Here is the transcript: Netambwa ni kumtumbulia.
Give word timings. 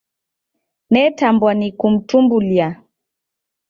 Netambwa 0.91 1.53
ni 1.53 1.71
kumtumbulia. 1.71 2.81